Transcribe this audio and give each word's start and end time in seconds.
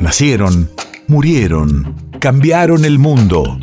Nacieron, 0.00 0.70
murieron, 1.08 1.94
cambiaron 2.20 2.86
el 2.86 2.98
mundo. 2.98 3.58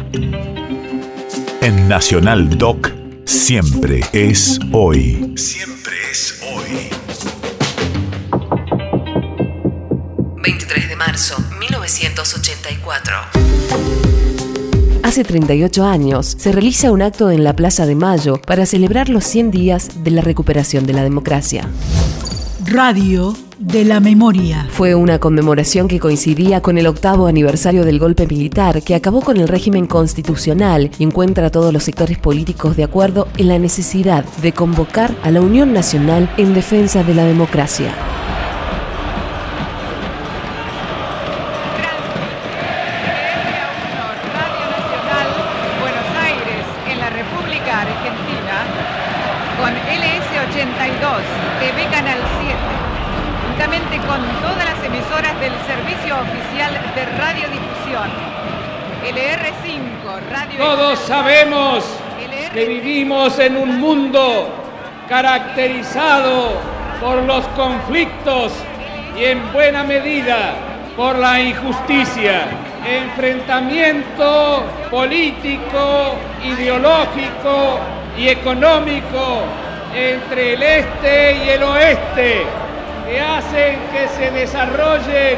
En 1.61 1.87
Nacional 1.87 2.59
Doc, 2.59 2.92
siempre 3.25 4.01
es 4.13 4.59
hoy. 4.71 5.33
Siempre 5.35 5.95
es 6.11 6.39
hoy. 6.53 6.89
23 10.43 10.89
de 10.89 10.95
marzo, 10.95 11.44
1984. 11.60 13.16
Hace 15.02 15.24
38 15.24 15.86
años 15.86 16.36
se 16.38 16.52
realiza 16.52 16.92
un 16.92 17.02
acto 17.02 17.32
en 17.32 17.44
la 17.44 17.56
Plaza 17.56 17.88
de 17.88 17.96
Mayo 17.96 18.40
para 18.40 18.68
celebrar 18.68 19.10
los 19.10 19.24
100 19.24 19.50
días 19.50 20.04
de 20.04 20.12
la 20.12 20.22
recuperación 20.22 20.86
de 20.86 20.94
la 20.94 21.02
democracia. 21.02 21.68
Radio 22.66 23.36
de 23.60 23.86
la 23.86 24.00
memoria. 24.00 24.68
Fue 24.71 24.96
una 24.96 25.20
conmemoración 25.20 25.88
que 25.88 26.00
coincidía 26.00 26.62
con 26.62 26.78
el 26.78 26.88
octavo 26.88 27.27
aniversario 27.27 27.86
del 27.86 28.00
golpe 28.00 28.26
militar 28.26 28.81
que 28.81 28.95
acabó 28.95 29.22
con 29.22 29.38
el 29.38 29.48
régimen 29.48 29.86
constitucional 29.86 30.90
y 30.98 31.04
encuentra 31.04 31.48
a 31.48 31.52
todos 31.52 31.72
los 31.72 31.84
sectores 31.84 32.17
políticos 32.17 32.76
de 32.76 32.84
acuerdo 32.84 33.28
en 33.38 33.50
la 33.50 33.59
necesidad 33.59 34.26
de 34.41 34.54
convocar 34.54 35.16
a 35.23 35.30
la 35.30 35.41
Unión 35.41 35.72
Nacional 35.72 36.30
en 36.38 36.55
defensa 36.55 37.04
de 37.04 37.14
la 37.14 37.26
democracia. 37.26 37.94
con 49.58 49.73
LS82, 49.73 50.16
TV 50.57 51.84
Canal 51.91 52.17
7, 52.41 52.55
juntamente 53.47 53.97
con 54.07 54.20
todas 54.41 54.66
las 54.66 54.83
emisoras 54.83 55.39
del 55.39 55.53
Servicio 55.67 56.16
Oficial 56.16 56.73
de 56.95 57.05
Radiodifusión. 57.16 58.09
LR5, 59.05 60.31
Radio... 60.31 60.58
Todos 60.58 60.99
sabemos 60.99 61.86
que 62.52 62.66
vivimos 62.66 63.38
en 63.38 63.55
un 63.55 63.80
mundo 63.80 64.49
caracterizado 65.08 66.53
por 66.99 67.21
los 67.21 67.45
conflictos 67.49 68.52
y 69.16 69.25
en 69.25 69.53
buena 69.53 69.83
medida 69.83 70.55
por 70.95 71.19
la 71.19 71.39
injusticia, 71.39 72.47
enfrentamiento 72.83 74.64
político, 74.89 76.16
ideológico 76.44 77.80
y 78.17 78.30
económico 78.30 79.44
entre 79.93 80.53
el 80.53 80.63
este 80.63 81.33
y 81.45 81.49
el 81.49 81.63
oeste 81.63 82.43
que 83.07 83.21
hacen 83.21 83.80
que 83.91 84.07
se 84.09 84.31
desarrollen 84.31 85.38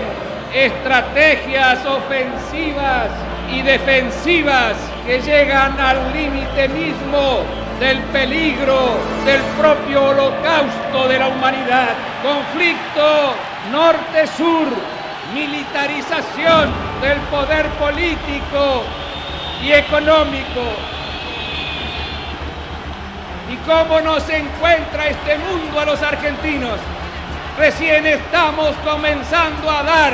estrategias 0.54 1.86
ofensivas 1.86 3.10
y 3.54 3.62
defensivas 3.62 4.76
que 5.06 5.22
llegan 5.22 5.80
al 5.80 6.14
límite 6.14 6.68
mismo 6.70 7.44
del 7.80 8.00
peligro 8.12 8.98
del 9.26 9.42
propio 9.58 10.10
holocausto 10.10 11.08
de 11.08 11.20
la 11.20 11.28
humanidad. 11.28 11.90
Conflicto 12.22 13.36
norte-sur, 13.72 14.68
militarización 15.34 16.70
del 17.02 17.18
poder 17.32 17.68
político 17.80 18.84
y 19.64 19.72
económico, 19.72 20.64
y 23.52 23.56
cómo 23.68 24.00
nos 24.02 24.30
encuentra 24.30 25.08
este 25.08 25.38
mundo 25.38 25.80
a 25.80 25.86
los 25.86 26.02
argentinos. 26.02 26.80
Recién 27.58 28.06
estamos 28.06 28.76
comenzando 28.86 29.70
a 29.70 29.84
dar 29.84 30.14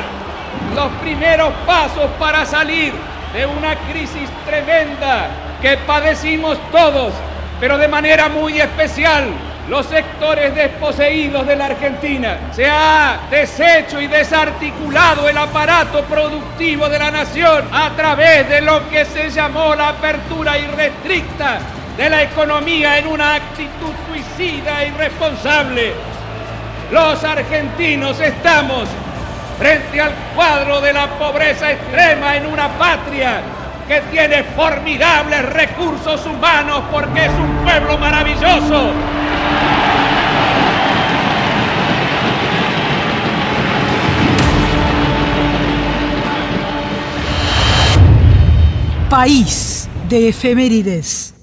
los 0.73 0.91
primeros 1.01 1.53
pasos 1.65 2.09
para 2.17 2.45
salir 2.45 2.93
de 3.33 3.45
una 3.45 3.75
crisis 3.91 4.29
tremenda 4.45 5.27
que 5.61 5.77
padecimos 5.77 6.57
todos, 6.71 7.13
pero 7.59 7.77
de 7.77 7.87
manera 7.87 8.29
muy 8.29 8.59
especial 8.59 9.25
los 9.69 9.85
sectores 9.87 10.53
desposeídos 10.55 11.45
de 11.47 11.55
la 11.55 11.65
Argentina. 11.65 12.37
Se 12.51 12.67
ha 12.67 13.19
deshecho 13.29 13.99
y 13.99 14.07
desarticulado 14.07 15.27
el 15.27 15.37
aparato 15.37 16.03
productivo 16.03 16.87
de 16.87 16.99
la 16.99 17.11
nación 17.11 17.65
a 17.71 17.89
través 17.95 18.47
de 18.47 18.61
lo 18.61 18.87
que 18.89 19.05
se 19.05 19.29
llamó 19.29 19.75
la 19.75 19.89
apertura 19.89 20.57
irrestricta 20.57 21.59
de 21.97 22.09
la 22.09 22.23
economía 22.23 22.97
en 22.97 23.07
una 23.07 23.35
actitud 23.35 23.93
suicida 24.07 24.83
e 24.83 24.89
irresponsable. 24.89 25.93
Los 26.91 27.23
argentinos 27.23 28.19
estamos 28.19 28.87
frente 29.57 30.01
al 30.01 30.13
cuadro 30.35 30.81
de 30.81 30.93
la 30.93 31.07
pobreza 31.17 31.71
extrema 31.71 32.35
en 32.35 32.45
una 32.47 32.67
patria 32.77 33.41
que 33.87 34.01
tiene 34.11 34.43
formidables 34.43 35.45
recursos 35.53 36.25
humanos 36.25 36.83
porque 36.91 37.25
es 37.25 37.31
un 37.31 37.63
pueblo 37.63 37.97
maravilloso. 37.97 38.91
País 49.09 49.87
de 50.09 50.29
efemérides. 50.29 51.34